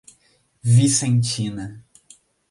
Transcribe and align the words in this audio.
Vicentina 0.73 1.83